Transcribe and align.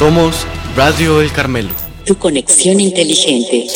Somos 0.00 0.46
Radio 0.76 1.20
El 1.20 1.30
Carmelo. 1.30 1.68
Tu 2.06 2.16
conexión 2.16 2.80
inteligente. 2.80 3.66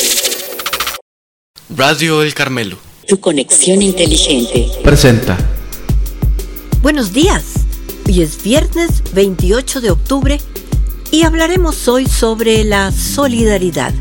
Radio 1.68 2.22
El 2.22 2.32
Carmelo. 2.32 2.78
Tu 3.06 3.20
conexión 3.20 3.82
inteligente. 3.82 4.70
Presenta. 4.82 5.36
Buenos 6.80 7.12
días. 7.12 7.44
Hoy 8.06 8.22
es 8.22 8.42
viernes 8.42 9.02
28 9.12 9.82
de 9.82 9.90
octubre 9.90 10.40
y 11.10 11.24
hablaremos 11.24 11.88
hoy 11.88 12.06
sobre 12.06 12.64
la 12.64 12.90
solidaridad. 12.90 13.92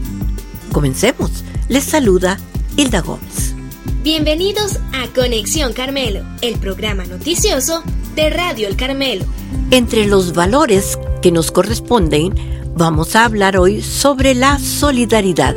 Comencemos. 0.72 1.30
Les 1.68 1.84
saluda 1.84 2.40
Hilda 2.78 3.02
Gómez. 3.02 3.54
Bienvenidos 4.02 4.80
a 4.94 5.08
Conexión 5.14 5.74
Carmelo, 5.74 6.24
el 6.42 6.56
programa 6.56 7.04
noticioso 7.04 7.84
de 8.16 8.30
Radio 8.30 8.70
El 8.70 8.78
Carmelo. 8.78 9.26
Entre 9.72 10.08
los 10.08 10.34
valores 10.34 10.98
que 11.24 11.32
nos 11.32 11.52
corresponden, 11.52 12.34
vamos 12.76 13.16
a 13.16 13.24
hablar 13.24 13.56
hoy 13.56 13.82
sobre 13.82 14.36
la 14.36 14.60
solidaridad. 14.60 15.56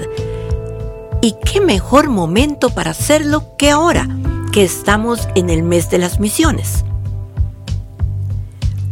¿Y 1.21 1.35
qué 1.45 1.61
mejor 1.61 2.09
momento 2.09 2.71
para 2.71 2.93
hacerlo 2.93 3.57
que 3.59 3.71
ahora, 3.71 4.09
que 4.53 4.63
estamos 4.63 5.29
en 5.35 5.51
el 5.51 5.65
mes 5.65 5.91
de 5.91 5.99
las 5.99 6.21
misiones? 6.21 6.85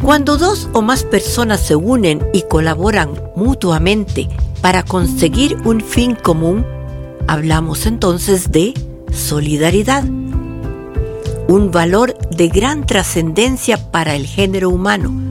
Cuando 0.03 0.37
dos 0.37 0.69
o 0.73 0.83
más 0.83 1.05
personas 1.05 1.61
se 1.61 1.77
unen 1.77 2.27
y 2.33 2.43
colaboran 2.43 3.11
mutuamente 3.37 4.29
para 4.61 4.83
conseguir 4.83 5.57
un 5.65 5.81
fin 5.81 6.17
común, 6.17 6.67
hablamos 7.29 7.87
entonces 7.87 8.51
de 8.51 8.75
solidaridad, 9.13 10.03
un 11.47 11.71
valor 11.71 12.19
de 12.31 12.49
gran 12.49 12.85
trascendencia 12.85 13.93
para 13.93 14.17
el 14.17 14.27
género 14.27 14.71
humano, 14.71 15.24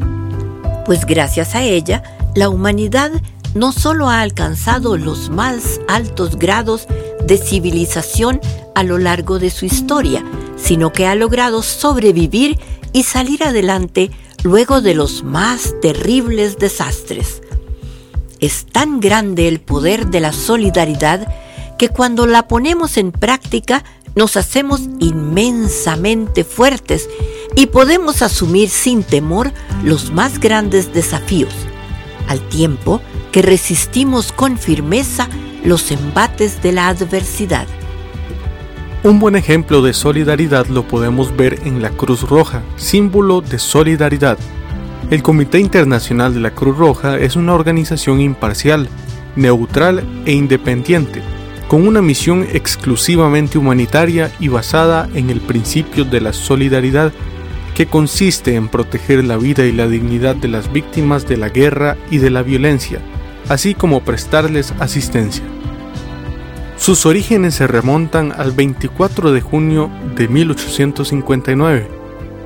pues 0.86 1.06
gracias 1.06 1.56
a 1.56 1.64
ella 1.64 2.04
la 2.36 2.50
humanidad 2.50 3.12
no 3.54 3.72
solo 3.72 4.10
ha 4.10 4.22
alcanzado 4.22 4.98
los 4.98 5.30
más 5.30 5.80
altos 5.88 6.38
grados 6.38 6.88
de 7.26 7.38
civilización 7.38 8.42
a 8.76 8.84
lo 8.84 8.98
largo 8.98 9.40
de 9.40 9.50
su 9.50 9.66
historia, 9.66 10.24
sino 10.58 10.92
que 10.92 11.06
ha 11.06 11.16
logrado 11.16 11.62
sobrevivir 11.62 12.60
y 12.92 13.04
salir 13.04 13.44
adelante 13.44 14.12
luego 14.44 14.82
de 14.82 14.96
los 14.96 15.24
más 15.24 15.76
terribles 15.82 16.58
desastres. 16.58 17.42
Es 18.40 18.66
tan 18.66 19.00
grande 19.00 19.48
el 19.48 19.62
poder 19.62 20.08
de 20.08 20.20
la 20.20 20.34
solidaridad 20.34 21.28
que 21.78 21.90
cuando 21.90 22.26
la 22.26 22.48
ponemos 22.48 22.98
en 22.98 23.12
práctica 23.12 23.84
nos 24.16 24.38
hacemos 24.38 24.82
inmensamente 25.00 26.44
fuertes 26.44 27.10
y 27.56 27.68
podemos 27.68 28.22
asumir 28.22 28.70
sin 28.70 29.04
temor 29.04 29.52
los 29.84 30.12
más 30.12 30.40
grandes 30.40 30.94
desafíos, 30.94 31.54
al 32.28 32.40
tiempo 32.50 33.02
que 33.32 33.42
resistimos 33.42 34.32
con 34.32 34.58
firmeza 34.58 35.28
los 35.64 35.92
embates 35.92 36.62
de 36.62 36.72
la 36.72 36.88
adversidad. 36.88 37.68
Un 39.04 39.20
buen 39.20 39.36
ejemplo 39.36 39.82
de 39.82 39.94
solidaridad 39.94 40.68
lo 40.68 40.88
podemos 40.88 41.36
ver 41.36 41.60
en 41.66 41.82
la 41.82 41.90
Cruz 41.90 42.22
Roja, 42.22 42.62
símbolo 42.78 43.42
de 43.42 43.60
solidaridad. 43.60 44.38
El 45.12 45.22
Comité 45.22 45.60
Internacional 45.60 46.34
de 46.34 46.40
la 46.40 46.52
Cruz 46.52 46.78
Roja 46.78 47.18
es 47.18 47.36
una 47.36 47.54
organización 47.54 48.22
imparcial, 48.22 48.88
neutral 49.36 50.04
e 50.26 50.32
independiente 50.32 51.22
con 51.74 51.88
una 51.88 52.04
misión 52.04 52.46
exclusivamente 52.54 53.58
humanitaria 53.58 54.32
y 54.40 54.48
basada 54.48 55.10
en 55.16 55.32
el 55.32 55.42
principio 55.42 56.06
de 56.06 56.22
la 56.22 56.32
solidaridad 56.32 57.12
que 57.76 57.88
consiste 57.88 58.56
en 58.56 58.68
proteger 58.68 59.24
la 59.24 59.38
vida 59.38 59.66
y 59.66 59.72
la 59.72 59.88
dignidad 59.88 60.36
de 60.36 60.48
las 60.48 60.72
víctimas 60.72 61.28
de 61.28 61.38
la 61.38 61.50
guerra 61.50 61.98
y 62.12 62.20
de 62.20 62.30
la 62.30 62.44
violencia, 62.44 63.00
así 63.50 63.74
como 63.74 64.02
prestarles 64.02 64.74
asistencia. 64.80 65.44
Sus 66.78 67.06
orígenes 67.06 67.56
se 67.56 67.68
remontan 67.68 68.34
al 68.36 68.52
24 68.52 69.32
de 69.32 69.42
junio 69.42 69.90
de 70.16 70.28
1859, 70.28 71.88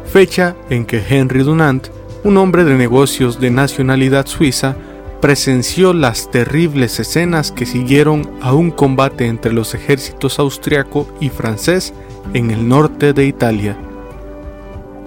fecha 0.06 0.56
en 0.70 0.86
que 0.86 1.04
Henry 1.08 1.44
Dunant, 1.44 1.88
un 2.24 2.38
hombre 2.38 2.64
de 2.64 2.76
negocios 2.76 3.40
de 3.40 3.52
nacionalidad 3.52 4.28
suiza, 4.28 4.76
presenció 5.22 5.94
las 5.94 6.30
terribles 6.30 7.00
escenas 7.00 7.52
que 7.52 7.66
siguieron 7.66 8.30
a 8.42 8.54
un 8.54 8.70
combate 8.70 9.26
entre 9.26 9.52
los 9.52 9.74
ejércitos 9.74 10.38
austriaco 10.40 11.08
y 11.20 11.30
francés 11.30 11.94
en 12.34 12.52
el 12.52 12.68
norte 12.68 13.14
de 13.14 13.26
Italia. 13.26 13.78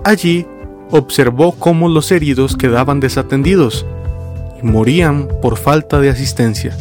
Allí 0.05 0.47
observó 0.91 1.53
cómo 1.53 1.89
los 1.89 2.11
heridos 2.11 2.57
quedaban 2.57 3.01
desatendidos 3.01 3.87
y 4.63 4.67
morían 4.67 5.29
por 5.43 5.57
falta 5.57 6.01
de 6.01 6.09
asistencia. 6.09 6.77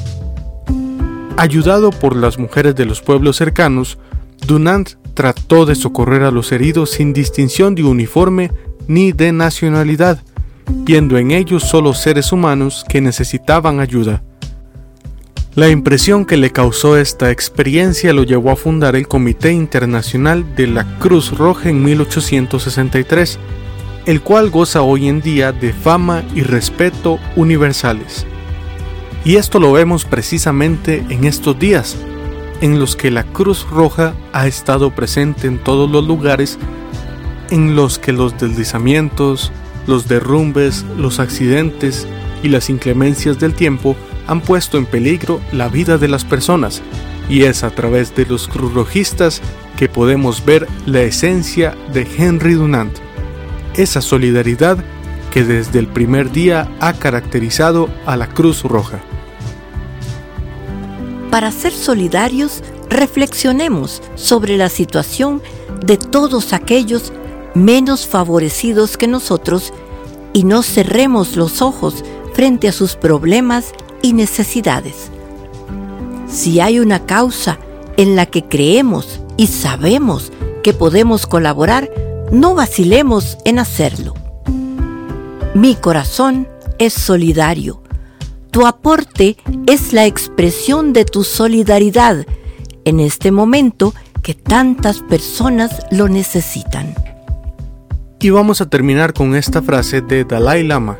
Ayudado 1.37 1.91
por 1.91 2.15
las 2.15 2.37
mujeres 2.37 2.75
de 2.75 2.85
los 2.85 3.01
pueblos 3.01 3.37
cercanos, 3.37 3.97
Dunant 4.45 4.91
trató 5.13 5.65
de 5.65 5.75
socorrer 5.75 6.23
a 6.23 6.31
los 6.31 6.51
heridos 6.51 6.91
sin 6.91 7.13
distinción 7.13 7.75
de 7.75 7.83
uniforme 7.83 8.51
ni 8.87 9.11
de 9.11 9.31
nacionalidad, 9.31 10.23
viendo 10.67 11.17
en 11.17 11.31
ellos 11.31 11.63
solo 11.63 11.93
seres 11.93 12.31
humanos 12.31 12.85
que 12.87 13.01
necesitaban 13.01 13.79
ayuda. 13.79 14.23
La 15.59 15.67
impresión 15.67 16.23
que 16.23 16.37
le 16.37 16.51
causó 16.51 16.95
esta 16.95 17.31
experiencia 17.31 18.13
lo 18.13 18.23
llevó 18.23 18.51
a 18.51 18.55
fundar 18.55 18.95
el 18.95 19.09
Comité 19.09 19.51
Internacional 19.51 20.55
de 20.55 20.67
la 20.67 20.85
Cruz 20.99 21.37
Roja 21.37 21.67
en 21.67 21.83
1863, 21.83 23.37
el 24.05 24.21
cual 24.21 24.51
goza 24.51 24.83
hoy 24.83 25.09
en 25.09 25.19
día 25.19 25.51
de 25.51 25.73
fama 25.73 26.23
y 26.33 26.43
respeto 26.43 27.19
universales. 27.35 28.25
Y 29.25 29.35
esto 29.35 29.59
lo 29.59 29.73
vemos 29.73 30.05
precisamente 30.05 31.03
en 31.09 31.25
estos 31.25 31.59
días, 31.59 31.97
en 32.61 32.79
los 32.79 32.95
que 32.95 33.11
la 33.11 33.25
Cruz 33.25 33.67
Roja 33.69 34.13
ha 34.31 34.47
estado 34.47 34.95
presente 34.95 35.47
en 35.47 35.57
todos 35.57 35.91
los 35.91 36.07
lugares 36.07 36.57
en 37.49 37.75
los 37.75 37.99
que 37.99 38.13
los 38.13 38.39
deslizamientos, 38.39 39.51
los 39.87 40.07
derrumbes, 40.07 40.85
los 40.97 41.19
accidentes 41.19 42.07
y 42.43 42.47
las 42.47 42.69
inclemencias 42.69 43.39
del 43.39 43.53
tiempo 43.53 43.97
han 44.29 44.41
puesto 44.41 44.77
en 44.77 44.85
peligro 44.85 45.41
la 45.51 45.69
vida 45.69 45.97
de 45.97 46.07
las 46.07 46.23
personas, 46.23 46.83
y 47.29 47.45
es 47.45 47.63
a 47.63 47.71
través 47.71 48.15
de 48.15 48.27
los 48.27 48.47
cruzrojistas 48.47 49.41
que 49.75 49.89
podemos 49.89 50.45
ver 50.45 50.67
la 50.85 51.01
esencia 51.01 51.75
de 51.91 52.07
Henry 52.15 52.53
Dunant, 52.53 52.95
esa 53.75 54.01
solidaridad 54.01 54.77
que 55.31 55.43
desde 55.43 55.79
el 55.79 55.87
primer 55.87 56.31
día 56.31 56.69
ha 56.79 56.93
caracterizado 56.93 57.89
a 58.05 58.17
la 58.17 58.27
Cruz 58.27 58.61
Roja. 58.61 58.99
Para 61.31 61.51
ser 61.51 61.73
solidarios, 61.73 62.61
reflexionemos 62.87 64.03
sobre 64.13 64.57
la 64.57 64.69
situación 64.69 65.41
de 65.83 65.97
todos 65.97 66.53
aquellos 66.53 67.13
menos 67.55 68.05
favorecidos 68.05 68.95
que 68.95 69.07
nosotros 69.07 69.73
y 70.33 70.43
no 70.43 70.61
cerremos 70.61 71.35
los 71.35 71.63
ojos 71.63 72.03
frente 72.35 72.67
a 72.67 72.71
sus 72.71 72.95
problemas 72.95 73.73
y 74.01 74.13
necesidades. 74.13 75.11
Si 76.27 76.59
hay 76.59 76.79
una 76.79 77.05
causa 77.05 77.59
en 77.97 78.15
la 78.15 78.25
que 78.25 78.45
creemos 78.45 79.19
y 79.37 79.47
sabemos 79.47 80.31
que 80.63 80.73
podemos 80.73 81.27
colaborar, 81.27 81.89
no 82.31 82.55
vacilemos 82.55 83.37
en 83.45 83.59
hacerlo. 83.59 84.13
Mi 85.55 85.75
corazón 85.75 86.47
es 86.77 86.93
solidario. 86.93 87.81
Tu 88.51 88.65
aporte 88.65 89.37
es 89.67 89.93
la 89.93 90.05
expresión 90.05 90.93
de 90.93 91.05
tu 91.05 91.23
solidaridad 91.23 92.25
en 92.85 92.99
este 92.99 93.31
momento 93.31 93.93
que 94.21 94.33
tantas 94.33 95.01
personas 95.01 95.85
lo 95.91 96.07
necesitan. 96.07 96.95
Y 98.19 98.29
vamos 98.31 98.61
a 98.61 98.69
terminar 98.69 99.13
con 99.13 99.35
esta 99.35 99.61
frase 99.61 100.01
de 100.01 100.25
Dalai 100.25 100.63
Lama. 100.63 100.97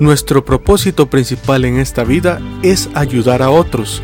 Nuestro 0.00 0.44
propósito 0.44 1.10
principal 1.10 1.64
en 1.64 1.80
esta 1.80 2.04
vida 2.04 2.40
es 2.62 2.88
ayudar 2.94 3.42
a 3.42 3.50
otros, 3.50 4.00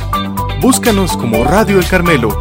Búscanos 0.61 1.17
como 1.17 1.44
Radio 1.44 1.79
El 1.79 1.87
Carmelo. 1.88 2.38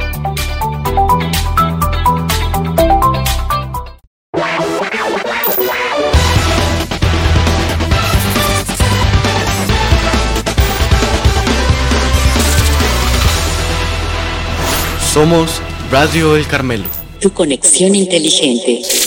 Somos 15.14 15.62
Radio 15.90 16.36
El 16.36 16.46
Carmelo. 16.48 16.86
Tu 17.22 17.32
conexión 17.32 17.96
inteligente. 17.96 19.05